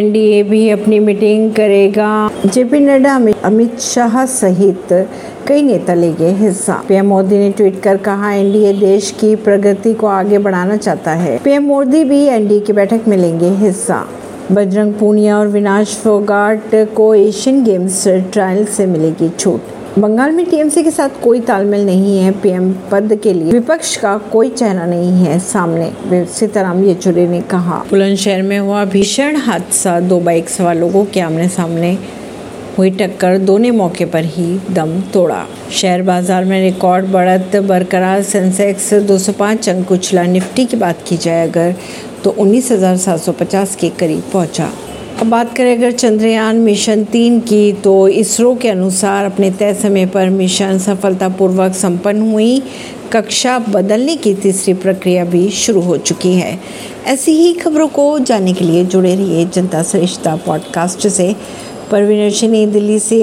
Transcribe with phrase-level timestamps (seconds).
[0.00, 2.10] NDA भी अपनी meeting करेगा।
[2.46, 3.14] जेपी नड्डा
[3.44, 4.92] अमित शाह सहित
[5.48, 10.06] कई नेता लेंगे हिस्सा। पीएम मोदी ने ट्वीट कर कहा, एनडीए देश की प्रगति को
[10.06, 14.04] आगे बढ़ाना चाहता है। पीएम मोदी भी एनडीए की बैठक में लेंगे हिस्सा।
[14.52, 19.60] बजरंग पूनिया और विनाश फोगाट को एशियन गेम्स ट्रायल से मिलेगी छूट।
[19.98, 24.16] बंगाल में टीएमसी के साथ कोई तालमेल नहीं है पीएम पद के लिए। विपक्ष का
[24.32, 30.18] कोई चेहरा नहीं है सामने सीताराम येचुरी ने कहा। बुलंदशहर में हुआ भीषण हादसा दो
[30.20, 31.92] बाइक सवार लोगों के आमने सामने
[32.78, 38.92] हुई टक्कर दोनों मौके पर ही दम तोड़ा। शेयर बाज़ार में रिकॉर्ड बढ़त बरकरार सेंसेक्स
[39.08, 41.74] 205 अंक कुचला निफ्टी की बात की जाए अगर
[42.24, 44.70] तो 19,750 के करीब पहुँचा।
[45.20, 50.06] अब बात करें अगर चंद्रयान मिशन तीन की तो इसरो के अनुसार अपने तय समय
[50.06, 52.62] पर मिशन सफलतापूर्वक संपन्न हुई।
[53.12, 56.60] कक्षा बदलने की तीसरी प्रक्रिया भी शुरू हो चुकी है।
[57.06, 61.36] ऐसी ही खबरों को जानने के लिए जुड़े रहिए जनता श्रेष्ठता पॉडकास्ट से।
[61.90, 63.18] परवीन दिल्ली से।